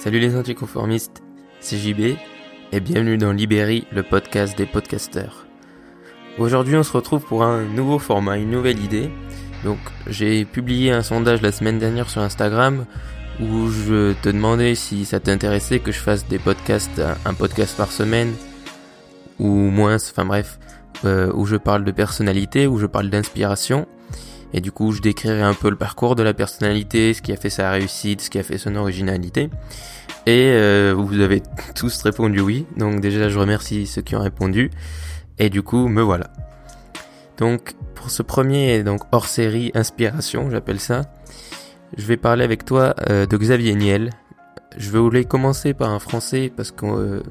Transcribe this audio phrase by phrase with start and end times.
[0.00, 1.22] Salut les anticonformistes,
[1.60, 2.16] c'est JB
[2.72, 5.46] et bienvenue dans Libéry, le podcast des podcasteurs.
[6.38, 9.10] Aujourd'hui on se retrouve pour un nouveau format, une nouvelle idée.
[9.62, 9.76] Donc
[10.06, 12.86] j'ai publié un sondage la semaine dernière sur Instagram
[13.42, 17.92] où je te demandais si ça t'intéressait que je fasse des podcasts, un podcast par
[17.92, 18.32] semaine
[19.38, 20.58] ou moins, enfin bref,
[21.04, 23.86] euh, où je parle de personnalité, où je parle d'inspiration.
[24.52, 27.36] Et du coup, je décrirai un peu le parcours de la personnalité, ce qui a
[27.36, 29.48] fait sa réussite, ce qui a fait son originalité.
[30.26, 31.42] Et euh, vous avez
[31.74, 32.66] tous répondu oui.
[32.76, 34.70] Donc déjà, je remercie ceux qui ont répondu.
[35.38, 36.30] Et du coup, me voilà.
[37.38, 41.02] Donc pour ce premier donc hors série inspiration, j'appelle ça,
[41.96, 44.10] je vais parler avec toi euh, de Xavier Niel.
[44.76, 47.22] Je voulais commencer par un français parce que euh,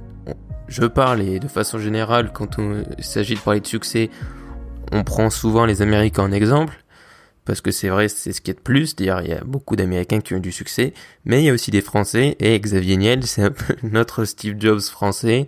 [0.68, 2.58] je parle et de façon générale quand
[2.98, 4.10] il s'agit de parler de succès,
[4.92, 6.84] on prend souvent les Américains en exemple
[7.50, 9.76] parce que c'est vrai, c'est ce qui est de plus, c'est-à-dire il y a beaucoup
[9.76, 10.94] d'Américains qui ont eu du succès,
[11.26, 14.58] mais il y a aussi des Français, et Xavier Niel, c'est un peu notre Steve
[14.60, 15.48] Jobs français,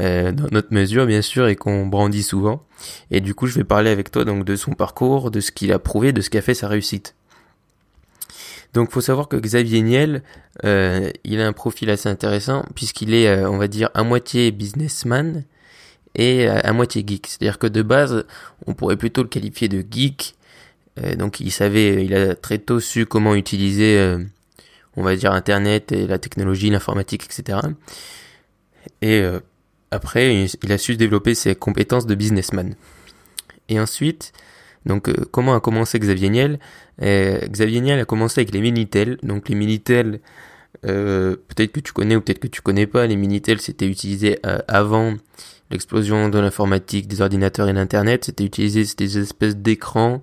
[0.00, 2.64] euh, dans notre mesure bien sûr, et qu'on brandit souvent.
[3.10, 5.74] Et du coup, je vais parler avec toi donc de son parcours, de ce qu'il
[5.74, 7.14] a prouvé, de ce qui a fait sa réussite.
[8.72, 10.22] Donc, faut savoir que Xavier Niel,
[10.64, 14.52] euh, il a un profil assez intéressant puisqu'il est, euh, on va dire, à moitié
[14.52, 15.44] businessman
[16.14, 17.26] et à moitié geek.
[17.26, 18.24] C'est-à-dire que de base,
[18.66, 20.34] on pourrait plutôt le qualifier de geek
[21.16, 24.18] donc il savait, il a très tôt su comment utiliser, euh,
[24.96, 27.58] on va dire, Internet et la technologie, l'informatique, etc.
[29.02, 29.40] Et euh,
[29.90, 32.74] après, il a su développer ses compétences de businessman.
[33.68, 34.32] Et ensuite,
[34.86, 36.58] donc comment a commencé Xavier Niel?
[37.00, 39.18] Xavier Niel a commencé avec les Minitel.
[39.22, 40.20] Donc les Minitel,
[40.82, 45.16] peut-être que tu connais ou peut-être que tu connais pas, les Minitel c'était utilisé avant
[45.70, 48.24] l'explosion de l'informatique, des ordinateurs et l'internet.
[48.24, 50.20] C'était utilisé, c'était des espèces d'écrans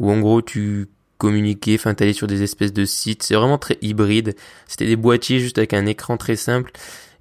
[0.00, 3.78] où en gros tu communiquais, enfin t'allais sur des espèces de sites, c'est vraiment très
[3.82, 4.34] hybride.
[4.66, 6.72] C'était des boîtiers juste avec un écran très simple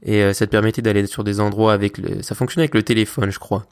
[0.01, 2.81] et euh, ça te permettait d'aller sur des endroits avec le, ça fonctionnait avec le
[2.81, 3.67] téléphone, je crois.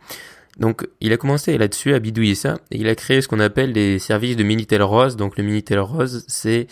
[0.59, 3.73] Donc il a commencé là-dessus à bidouiller ça et il a créé ce qu'on appelle
[3.73, 5.15] des services de Minitel Rose.
[5.15, 6.67] Donc le Minitel Rose, c'est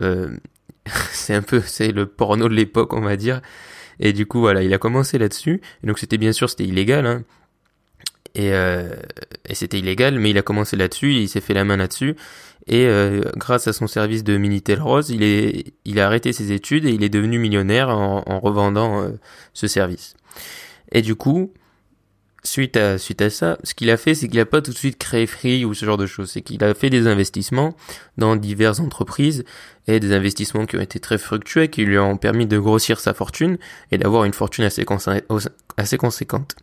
[0.00, 0.34] euh,
[1.12, 3.42] c'est un peu c'est le porno de l'époque, on va dire.
[4.00, 5.60] Et du coup voilà, il a commencé là-dessus.
[5.82, 7.22] Et donc c'était bien sûr c'était illégal, hein,
[8.34, 8.94] et, euh,
[9.48, 12.16] et c'était illégal, mais il a commencé là-dessus, il s'est fait la main là-dessus,
[12.66, 16.52] et euh, grâce à son service de Minitel Rose, il, est, il a arrêté ses
[16.52, 19.08] études et il est devenu millionnaire en, en revendant euh,
[19.52, 20.14] ce service.
[20.90, 21.52] Et du coup,
[22.42, 24.76] suite à, suite à ça, ce qu'il a fait, c'est qu'il a pas tout de
[24.76, 26.30] suite créé Free ou ce genre de choses.
[26.30, 27.76] C'est qu'il a fait des investissements
[28.16, 29.44] dans diverses entreprises
[29.86, 33.12] et des investissements qui ont été très fructueux, qui lui ont permis de grossir sa
[33.12, 33.58] fortune
[33.90, 34.84] et d'avoir une fortune assez
[35.98, 36.56] conséquente.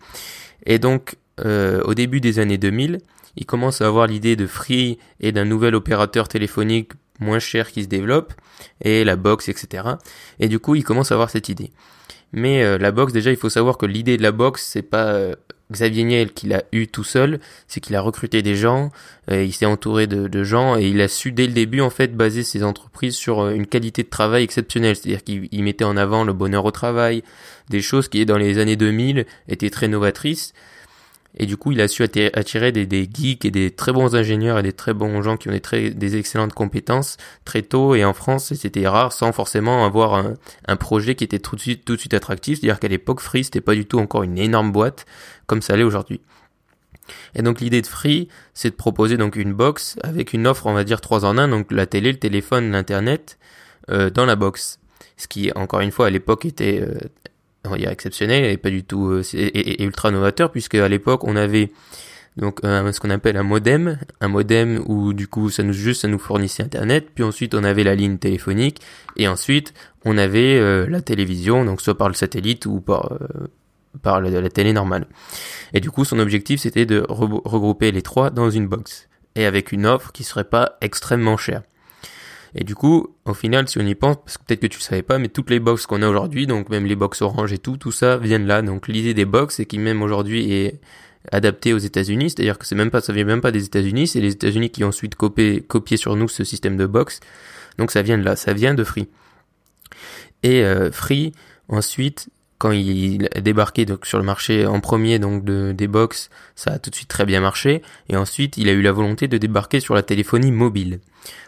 [0.65, 2.99] Et donc, euh, au début des années 2000,
[3.37, 7.83] il commence à avoir l'idée de Free et d'un nouvel opérateur téléphonique moins cher qui
[7.83, 8.33] se développe,
[8.81, 9.83] et la box, etc.
[10.39, 11.71] Et du coup, il commence à avoir cette idée.
[12.33, 15.13] Mais euh, la box, déjà, il faut savoir que l'idée de la box, c'est pas
[15.13, 15.35] euh,
[15.71, 18.91] Xavier Niel qui l'a eu tout seul, c'est qu'il a recruté des gens,
[19.29, 22.15] il s'est entouré de, de, gens, et il a su dès le début, en fait,
[22.15, 24.95] baser ses entreprises sur une qualité de travail exceptionnelle.
[24.95, 27.23] C'est-à-dire qu'il mettait en avant le bonheur au travail,
[27.69, 30.53] des choses qui, dans les années 2000, étaient très novatrices,
[31.35, 34.63] et du coup, il a su attirer des, geeks et des très bons ingénieurs et
[34.63, 37.95] des très bons gens qui ont des, très, des excellentes compétences très tôt.
[37.95, 40.33] Et en France, c'était rare sans forcément avoir un,
[40.67, 42.59] un, projet qui était tout de suite, tout de suite attractif.
[42.59, 45.05] C'est-à-dire qu'à l'époque, Free, c'était pas du tout encore une énorme boîte
[45.47, 46.21] comme ça l'est aujourd'hui.
[47.35, 50.73] Et donc l'idée de Free, c'est de proposer donc une box avec une offre, on
[50.73, 53.37] va dire 3 en 1, donc la télé, le téléphone, l'internet,
[53.89, 54.79] euh, dans la box.
[55.17, 56.97] Ce qui, encore une fois, à l'époque était euh,
[57.75, 61.72] il exceptionnel et pas du tout euh, et, ultra novateur puisque à l'époque on avait
[62.38, 66.07] donc ce qu'on appelle un modem, un modem où du coup ça nous juste ça
[66.07, 68.79] nous fournissait internet, puis ensuite on avait la ligne téléphonique
[69.17, 69.73] et ensuite
[70.05, 73.47] on avait euh, la télévision donc soit par le satellite ou par euh,
[74.01, 75.07] par la, télé normale.
[75.73, 79.73] Et du coup son objectif c'était de regrouper les trois dans une box et avec
[79.73, 81.63] une offre qui serait pas extrêmement chère.
[82.56, 84.84] Et du coup, au final, si on y pense, parce que peut-être que tu le
[84.84, 87.58] savais pas, mais toutes les box qu'on a aujourd'hui, donc même les box orange et
[87.58, 88.61] tout, tout ça vient de là.
[88.61, 90.81] Donc l'idée des box, c'est qui même aujourd'hui est
[91.31, 94.22] adapté aux États-Unis, c'est-à-dire que c'est même pas, ça vient même pas des États-Unis, c'est
[94.22, 97.20] les États-Unis qui ont ensuite copié, copié sur nous ce système de box.
[97.78, 99.08] Donc ça vient de là, ça vient de Free.
[100.43, 101.31] Et euh, Free,
[101.70, 102.29] ensuite,
[102.61, 106.73] quand il a débarqué donc sur le marché en premier donc de, des box, ça
[106.73, 107.81] a tout de suite très bien marché.
[108.08, 110.99] Et ensuite, il a eu la volonté de débarquer sur la téléphonie mobile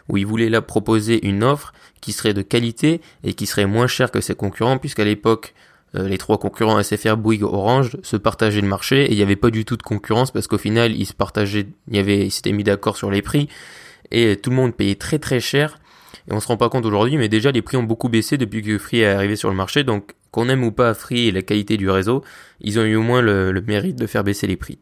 [0.08, 3.86] où il voulait là proposer une offre qui serait de qualité et qui serait moins
[3.86, 5.54] chère que ses concurrents, puisqu'à l'époque,
[5.94, 9.36] euh, les trois concurrents SFR, Bouygues, Orange se partageaient le marché et il n'y avait
[9.36, 12.32] pas du tout de concurrence parce qu'au final, ils se partageaient, il y avait, ils
[12.32, 13.48] s'étaient mis d'accord sur les prix
[14.10, 15.78] et tout le monde payait très très cher
[16.28, 18.62] Et on se rend pas compte aujourd'hui, mais déjà les prix ont beaucoup baissé depuis
[18.62, 19.84] que Free est arrivé sur le marché.
[19.84, 22.24] Donc qu'on aime ou pas Free et la qualité du réseau,
[22.60, 24.78] ils ont eu au moins le, mérite de faire baisser les prix.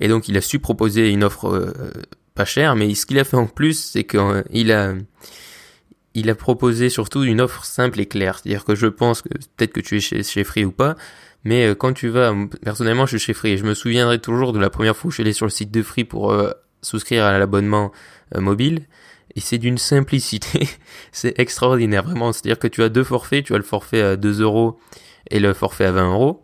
[0.00, 1.92] Et donc il a su proposer une offre euh,
[2.34, 4.94] pas chère, mais ce qu'il a fait en plus, c'est qu'il a
[6.14, 8.38] il a proposé surtout une offre simple et claire.
[8.38, 10.94] C'est-à-dire que je pense que peut-être que tu es chez, chez Free ou pas,
[11.44, 13.56] mais euh, quand tu vas, personnellement, je suis chez Free.
[13.56, 15.70] Je me souviendrai toujours de la première fois où je suis allé sur le site
[15.70, 16.50] de Free pour euh,
[16.82, 17.92] souscrire à l'abonnement
[18.36, 18.86] euh, mobile.
[19.36, 20.68] Et c'est d'une simplicité,
[21.12, 22.32] c'est extraordinaire, vraiment.
[22.32, 24.78] C'est-à-dire que tu as deux forfaits, tu as le forfait à 2 euros
[25.30, 26.42] et le forfait à 20 euros.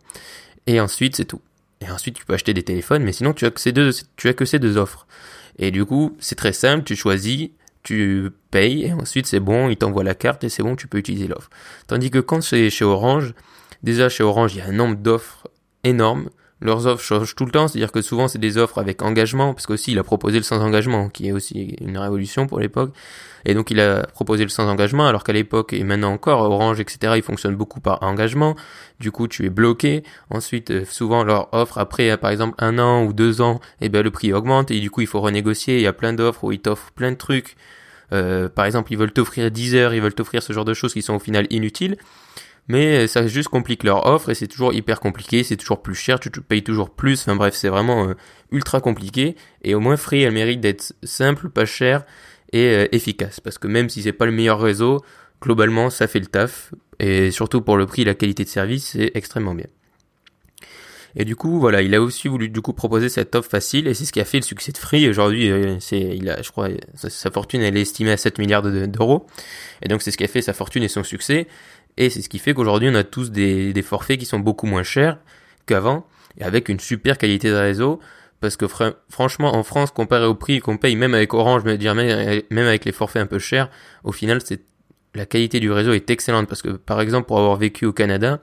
[0.67, 1.41] Et ensuite, c'est tout.
[1.81, 5.07] Et ensuite, tu peux acheter des téléphones, mais sinon, tu as que ces deux, offres.
[5.57, 7.49] Et du coup, c'est très simple, tu choisis,
[7.83, 10.97] tu payes, et ensuite c'est bon, il t'envoie la carte et c'est bon, tu peux
[10.97, 11.49] utiliser l'offre.
[11.87, 13.33] Tandis que quand c'est chez Orange,
[13.83, 15.47] déjà chez Orange, il y a un nombre d'offres
[15.83, 16.29] énormes.
[16.61, 19.65] Leurs offres changent tout le temps, c'est-à-dire que souvent c'est des offres avec engagement, parce
[19.65, 22.91] qu'aussi il a proposé le sans engagement, qui est aussi une révolution pour l'époque.
[23.45, 26.81] Et donc il a proposé le sans engagement, alors qu'à l'époque et maintenant encore, Orange,
[26.81, 28.57] etc., ils fonctionnent beaucoup par engagement.
[28.99, 30.03] Du coup, tu es bloqué.
[30.29, 33.89] Ensuite, euh, souvent leur offre après, par exemple, un an ou deux ans, et eh
[33.89, 35.77] ben le prix augmente et du coup il faut renégocier.
[35.77, 37.55] Il y a plein d'offres où ils t'offrent plein de trucs.
[38.11, 40.93] Euh, par exemple, ils veulent t'offrir 10 heures, ils veulent t'offrir ce genre de choses
[40.93, 41.95] qui sont au final inutiles
[42.69, 46.19] mais ça juste complique leur offre et c'est toujours hyper compliqué, c'est toujours plus cher,
[46.19, 48.13] tu, payes toujours plus, enfin bref, c'est vraiment euh,
[48.51, 52.05] ultra compliqué et au moins Free elle mérite d'être simple, pas cher
[52.53, 55.01] et euh, efficace parce que même si c'est pas le meilleur réseau,
[55.41, 58.91] globalement ça fait le taf et surtout pour le prix et la qualité de service,
[58.91, 59.67] c'est extrêmement bien.
[61.15, 63.93] Et du coup, voilà, il a aussi voulu du coup proposer cette offre facile et
[63.93, 65.09] c'est ce qui a fait le succès de Free.
[65.09, 68.61] Aujourd'hui, euh, c'est, il a, je crois, sa, fortune elle est estimée à 7 milliards
[68.61, 69.25] d'euros.
[69.81, 71.47] Et donc c'est ce qui a fait sa fortune et son succès.
[71.99, 74.83] Et c'est ce qui fait qu'aujourd'hui, on a tous des, forfaits qui sont beaucoup moins
[74.83, 75.19] chers
[75.65, 76.07] qu'avant,
[76.39, 77.99] et avec une super qualité de réseau,
[78.39, 78.65] parce que
[79.09, 83.21] franchement, en France, comparé au prix qu'on paye, même avec Orange, même avec les forfaits
[83.21, 83.69] un peu chers,
[84.05, 84.39] au final,
[85.13, 88.41] la qualité du réseau est excellente, parce que par exemple, pour avoir vécu au Canada,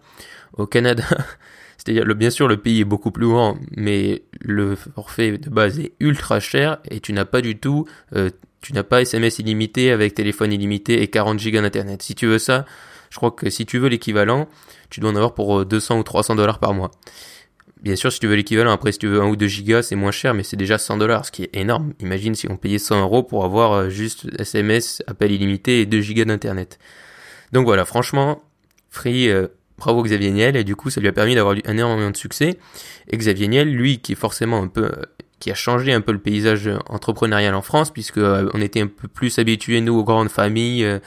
[0.53, 1.05] au Canada,
[1.79, 5.95] c'est-à-dire, bien sûr, le pays est beaucoup plus grand, mais le forfait de base est
[5.99, 8.29] ultra cher et tu n'as pas du tout, euh,
[8.61, 12.03] tu n'as pas SMS illimité avec téléphone illimité et 40 gigas d'internet.
[12.03, 12.67] Si tu veux ça,
[13.11, 14.49] je crois que si tu veux l'équivalent,
[14.91, 16.91] tu dois en avoir pour 200 euh, ou 300 dollars par mois.
[17.83, 19.97] Bien sûr, si tu veux l'équivalent, après si tu veux 1 ou 2 gigas, c'est
[19.97, 21.93] moins cher, mais c'est déjà 100 dollars, ce qui est énorme.
[22.01, 26.01] Imagine si on payait 100 euros pour avoir euh, juste SMS, appel illimité et 2
[26.01, 26.79] gigas d'internet.
[27.53, 28.43] Donc voilà, franchement,
[28.91, 29.49] Free, euh,
[29.79, 32.59] bravo Xavier Niel, et du coup ça lui a permis d'avoir un énormément de succès.
[33.09, 34.91] Et Xavier Niel, lui, qui est forcément un peu
[35.39, 39.07] qui a changé un peu le paysage entrepreneurial en France, puisque on était un peu
[39.07, 40.99] plus habitués nous aux grandes familles,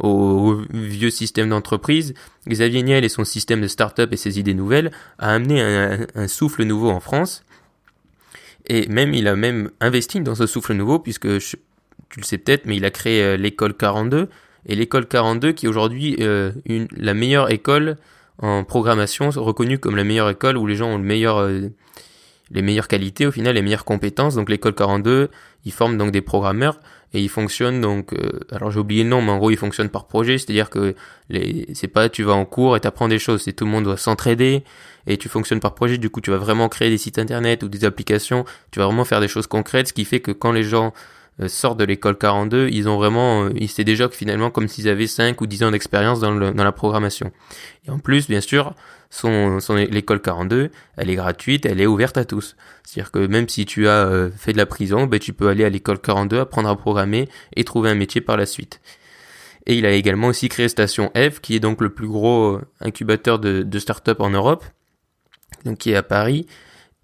[0.00, 2.14] au, vieux système d'entreprise,
[2.48, 6.64] Xavier Niel et son système de start-up et ses idées nouvelles a amené un, souffle
[6.64, 7.44] nouveau en France.
[8.66, 12.64] Et même, il a même investi dans ce souffle nouveau, puisque tu le sais peut-être,
[12.66, 14.28] mais il a créé euh, l'école 42.
[14.66, 16.52] Et l'école 42, qui est aujourd'hui euh,
[16.96, 17.96] la meilleure école
[18.38, 21.68] en programmation, reconnue comme la meilleure école où les gens ont le meilleur, euh,
[22.50, 24.34] les meilleures qualités, au final, les meilleures compétences.
[24.34, 25.28] Donc l'école 42,
[25.64, 26.80] ils forment donc des programmeurs
[27.12, 29.88] et il fonctionne donc euh, alors j'ai oublié le nom mais en gros il fonctionne
[29.88, 30.94] par projet c'est-à-dire que
[31.30, 33.84] les c'est pas tu vas en cours et t'apprends des choses c'est tout le monde
[33.84, 34.64] doit s'entraider
[35.06, 37.68] et tu fonctionnes par projet du coup tu vas vraiment créer des sites internet ou
[37.68, 40.64] des applications tu vas vraiment faire des choses concrètes ce qui fait que quand les
[40.64, 40.92] gens
[41.48, 45.40] sortent de l'école 42 ils ont vraiment euh, ils déjà finalement comme s'ils avaient 5
[45.40, 47.32] ou 10 ans d'expérience dans, la programmation
[47.86, 48.74] et en plus bien sûr
[49.14, 49.58] son,
[49.90, 52.56] l'école 42, elle est gratuite, elle est ouverte à tous.
[52.82, 55.64] C'est-à-dire que même si tu as euh, fait de la prison, ben, tu peux aller
[55.64, 58.80] à l'école 42, apprendre à programmer et trouver un métier par la suite.
[59.66, 62.62] Et il a également aussi créé Station F, qui est donc le plus gros euh,
[62.80, 64.64] incubateur de, de start-up en Europe,
[65.64, 66.46] donc qui est à Paris,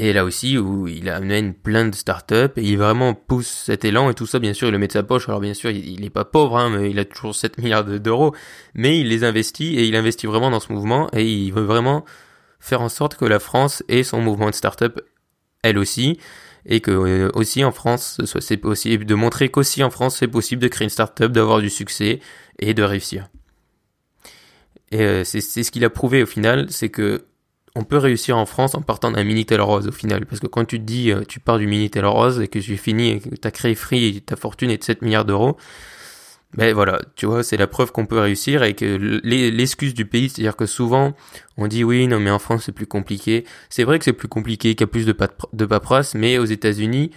[0.02, 4.08] et là aussi, où il amène plein de startups et il vraiment pousse cet élan
[4.08, 5.28] et tout ça, bien sûr, il le met de sa poche.
[5.28, 8.34] Alors bien sûr, il, n'est pas pauvre, hein, mais il a toujours 7 milliards d'euros,
[8.72, 12.06] mais il les investit et il investit vraiment dans ce mouvement et il veut vraiment
[12.60, 15.02] faire en sorte que la France ait son mouvement de startup,
[15.62, 16.18] elle aussi,
[16.64, 20.62] et que euh, aussi en France, c'est possible de montrer qu'aussi en France, c'est possible
[20.62, 22.20] de créer une startup, d'avoir du succès
[22.58, 23.28] et de réussir.
[24.92, 27.26] Et euh, c'est ce qu'il a prouvé au final, c'est que
[27.76, 30.26] on peut réussir en France en partant d'un Minitel Rose au final.
[30.26, 33.10] Parce que quand tu dis, euh, tu pars du Minitel Rose et que tu finis
[33.10, 35.56] et que tu créé Free et ta fortune est de 7 milliards d'euros,
[36.54, 40.28] ben voilà, tu vois, c'est la preuve qu'on peut réussir et que l'excuse du pays,
[40.28, 41.14] c'est-à-dire que souvent
[41.56, 43.44] on dit oui, non mais en France c'est plus compliqué.
[43.68, 45.16] C'est vrai que c'est plus compliqué, qu'il y a plus de,
[45.52, 47.12] de paperasse, mais aux États-Unis,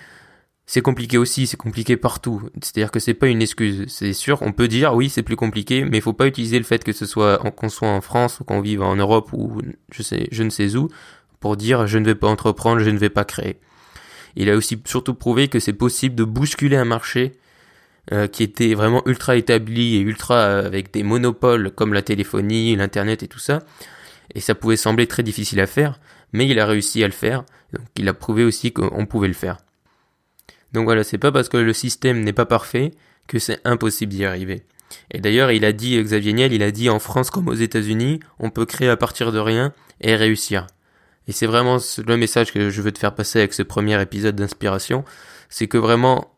[0.66, 2.42] c'est compliqué aussi, c'est compliqué partout.
[2.62, 3.86] C'est-à-dire que c'est pas une excuse.
[3.88, 6.64] C'est sûr, on peut dire oui, c'est plus compliqué, mais il faut pas utiliser le
[6.64, 10.04] fait que ce soit qu'on soit en France ou qu'on vive en Europe ou je
[10.04, 10.90] sais, je ne sais où
[11.40, 13.60] pour dire je ne vais pas entreprendre, je ne vais pas créer.
[14.36, 17.34] Il a aussi surtout prouvé que c'est possible de bousculer un marché
[18.12, 22.76] euh, qui étaient vraiment ultra établis et ultra euh, avec des monopoles comme la téléphonie,
[22.76, 23.60] l'internet et tout ça.
[24.34, 26.00] Et ça pouvait sembler très difficile à faire,
[26.32, 27.44] mais il a réussi à le faire.
[27.74, 29.58] Donc il a prouvé aussi qu'on pouvait le faire.
[30.74, 32.92] Donc voilà, c'est pas parce que le système n'est pas parfait
[33.28, 34.64] que c'est impossible d'y arriver.
[35.12, 38.20] Et d'ailleurs, il a dit, Xavier Niel, il a dit en France comme aux États-Unis,
[38.40, 40.68] on peut créer à partir de rien et réussir.
[41.28, 44.36] Et c'est vraiment le message que je veux te faire passer avec ce premier épisode
[44.36, 45.06] d'inspiration,
[45.50, 46.34] c'est que vraiment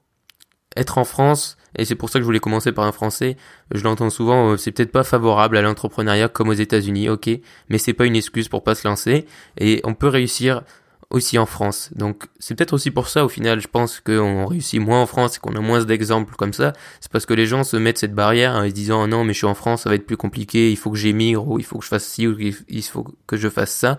[0.75, 3.37] être en France, et c'est pour ça que je voulais commencer par un français,
[3.73, 7.29] je l'entends souvent, euh, c'est peut-être pas favorable à l'entrepreneuriat comme aux États-Unis, ok,
[7.69, 9.25] mais c'est pas une excuse pour pas se lancer,
[9.57, 10.63] et on peut réussir
[11.15, 11.89] aussi en France.
[11.95, 15.37] Donc c'est peut-être aussi pour ça au final je pense qu'on réussit moins en France
[15.37, 16.73] et qu'on a moins d'exemples comme ça.
[16.99, 19.33] C'est parce que les gens se mettent cette barrière en se disant oh non mais
[19.33, 21.65] je suis en France ça va être plus compliqué, il faut que j'émigre ou il
[21.65, 23.97] faut que je fasse ci ou il faut que je fasse ça.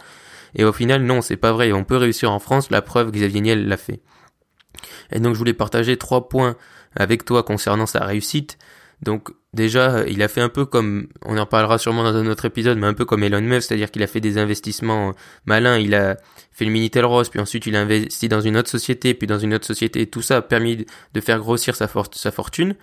[0.55, 3.41] Et au final non c'est pas vrai, on peut réussir en France, la preuve Xavier
[3.41, 4.01] Niel l'a fait.
[5.11, 6.57] Et donc je voulais partager trois points
[6.95, 8.59] avec toi concernant sa réussite.
[9.03, 12.45] Donc déjà, il a fait un peu comme, on en parlera sûrement dans un autre
[12.45, 15.15] épisode, mais un peu comme Elon Musk, c'est-à-dire qu'il a fait des investissements
[15.47, 16.17] malins, il a
[16.53, 19.41] fait le Minitel Rose, puis ensuite il a investi dans une autre société, puis dans
[19.41, 22.77] une autre société, tout ça a permis de faire grossir sa, sa fortune,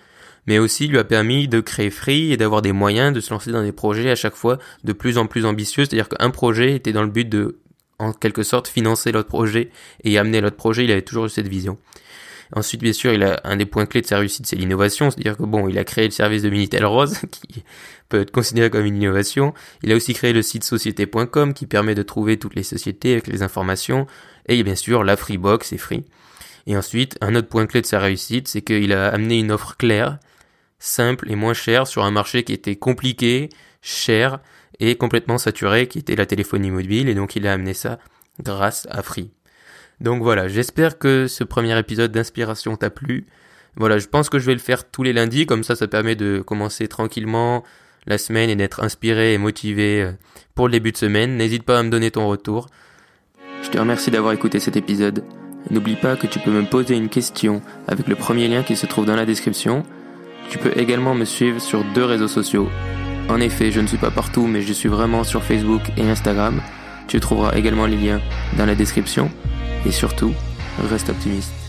[0.46, 3.50] mais aussi lui a permis de créer Free et d'avoir des moyens de se lancer
[3.50, 6.92] dans des projets à chaque fois de plus en plus ambitieux, c'est-à-dire qu'un projet était
[6.92, 7.58] dans le but de,
[7.98, 9.70] en quelque sorte, financer l'autre projet
[10.02, 11.78] et amener l'autre projet, il avait toujours eu cette vision.
[12.54, 15.10] Ensuite, bien sûr, il a un des points clés de sa réussite, c'est l'innovation.
[15.10, 17.64] C'est-à-dire que bon, il a créé le service de Minitel Rose, qui
[18.08, 19.54] peut être considéré comme une innovation.
[19.82, 23.26] Il a aussi créé le site société.com qui permet de trouver toutes les sociétés avec
[23.26, 24.06] les informations.
[24.46, 26.04] Et bien sûr, la Freebox et Free.
[26.66, 29.76] Et ensuite, un autre point clé de sa réussite, c'est qu'il a amené une offre
[29.76, 30.18] claire,
[30.78, 33.48] simple et moins chère sur un marché qui était compliqué,
[33.82, 34.38] cher
[34.78, 37.08] et complètement saturé, qui était la téléphonie mobile.
[37.08, 37.98] Et donc, il a amené ça
[38.40, 39.32] grâce à Free.
[40.00, 43.26] Donc voilà, j'espère que ce premier épisode d'inspiration t'a plu.
[43.76, 46.14] Voilà, je pense que je vais le faire tous les lundis, comme ça ça permet
[46.14, 47.64] de commencer tranquillement
[48.06, 50.12] la semaine et d'être inspiré et motivé euh,
[50.54, 51.36] pour le début de semaine.
[51.36, 52.68] N'hésite pas à me donner ton retour.
[53.62, 55.24] Je te remercie d'avoir écouté cet épisode.
[55.70, 58.86] N'oublie pas que tu peux me poser une question avec le premier lien qui se
[58.86, 59.82] trouve dans la description.
[60.50, 62.68] Tu peux également me suivre sur deux réseaux sociaux.
[63.30, 66.60] En effet, je ne suis pas partout, mais je suis vraiment sur Facebook et Instagram.
[67.08, 68.20] Tu trouveras également les liens
[68.58, 69.30] dans la description.
[69.86, 70.32] Et surtout,
[70.90, 71.63] reste optimiste.